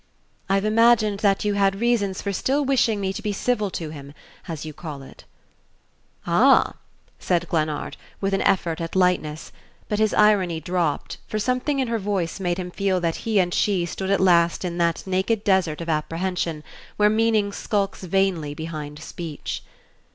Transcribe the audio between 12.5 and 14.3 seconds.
him feel that he and she stood at